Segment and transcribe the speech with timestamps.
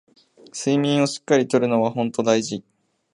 [0.51, 2.63] 睡眠をしっかり取るのはほんと大事